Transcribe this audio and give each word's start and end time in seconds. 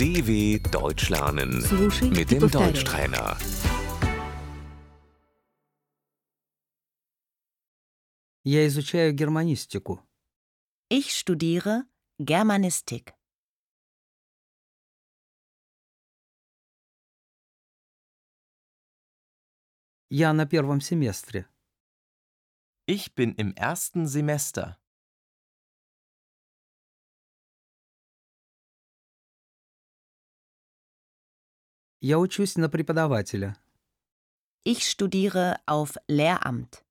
DW 0.00 0.58
Deutsch 0.70 1.08
lernen 1.08 1.62
Слушай 1.62 2.10
mit 2.10 2.30
и 2.32 2.34
dem 2.34 2.40
повторяй. 2.40 2.72
Deutschtrainer. 2.72 3.36
Я 8.44 8.66
изучаю 8.66 9.12
германистику. 9.12 10.00
Ich 10.88 11.14
studiere 11.16 11.84
Germanistik. 12.18 13.14
Я 20.10 20.32
на 20.32 20.46
первом 20.46 20.80
семестре. 20.80 21.48
Ich 22.86 23.14
bin 23.14 23.34
im 23.34 23.52
ersten 23.56 24.06
Semester. 24.06 24.78
Я 32.03 32.17
учусь 32.17 32.57
на 32.57 32.67
преподавателя. 32.67 33.55
Ich 34.65 34.89
studiere 34.89 35.59
auf 35.67 35.97
Lehramt. 36.07 36.83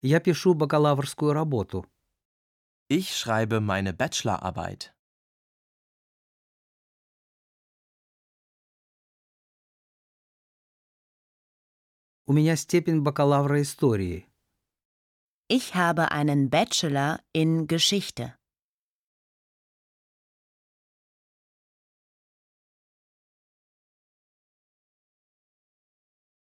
Я 0.00 0.20
пишу 0.20 0.54
бакалаврскую 0.54 1.32
работу. 1.32 1.86
Ich 2.88 3.16
schreibe 3.16 3.58
meine 3.58 3.92
Bachelorarbeit. 3.92 4.94
У 12.26 12.32
меня 12.32 12.54
степень 12.54 13.02
бакалавра 13.02 13.60
истории. 13.60 14.28
Ich 15.47 15.75
habe 15.75 16.11
einen 16.11 16.49
Bachelor 16.49 17.19
in 17.33 17.67
Geschichte. 17.67 18.35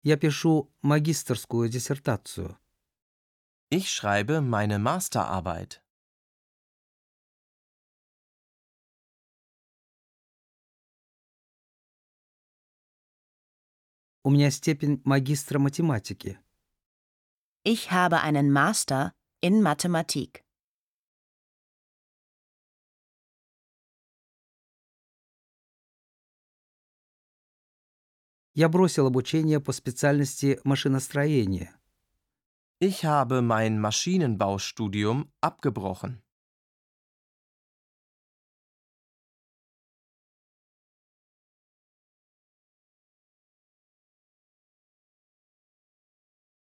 Я 0.03 0.17
пишу 0.17 0.73
магистерскую 0.83 1.69
диссертацию. 1.69 2.59
Ich 3.71 3.91
schreibe 3.91 4.41
meine 4.41 4.79
Masterarbeit. 4.79 5.83
У 14.23 14.31
меня 14.31 14.51
степень 14.51 15.01
магистра 15.05 15.59
математики. 15.59 16.39
Ich 17.65 17.91
habe 17.91 18.21
einen 18.21 18.51
Master 18.51 19.15
in 19.41 19.63
Mathematik. 19.63 20.45
Я 28.55 28.69
бросил 28.69 29.07
обучение 29.07 29.61
по 29.61 29.73
специальности 29.73 30.61
машиностроения. 30.65 31.79
Ich 32.81 33.05
habe 33.05 33.41
mein 33.41 33.81
Maschinenbaustudium 33.81 35.31
abgebrochen. 35.41 36.23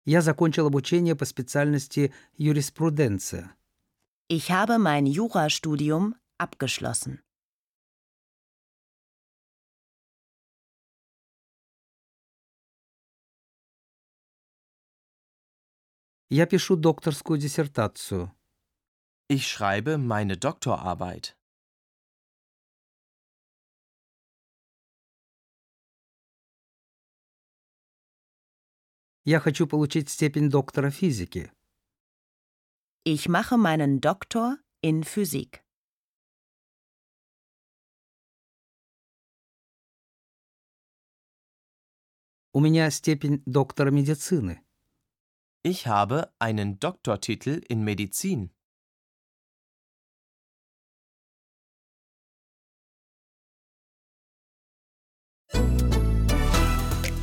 Я 0.04 0.22
закончил 0.22 0.66
обучение 0.66 1.14
по 1.14 1.24
специальности 1.24 2.14
юриспруденция. 2.36 3.54
Ich 4.28 4.50
habe 4.50 4.78
mein 4.78 5.06
Jurastudium 5.06 6.14
abgeschlossen. 6.38 7.22
Я 16.30 16.46
пишу 16.46 16.76
докторскую 16.76 17.38
диссертацию. 17.38 18.30
Ich 19.28 19.46
schreibe 19.46 19.96
meine 19.96 20.36
Doktorarbeit. 20.36 21.36
Я 29.24 29.40
хочу 29.40 29.66
получить 29.66 30.08
степень 30.08 30.48
доктора 30.48 30.90
физики. 30.90 31.52
Ich 33.04 33.28
mache 33.28 33.56
meinen 33.56 34.00
Doktor 34.00 34.58
in 34.82 35.02
Physik. 35.02 35.62
У 42.52 42.60
меня 42.60 42.90
степень 42.90 43.42
доктора 43.46 43.90
медицины. 43.90 44.60
Ich 45.62 45.86
habe 45.86 46.32
einen 46.38 46.78
Doktortitel 46.80 47.62
in 47.68 47.84
Medizin. 47.84 48.50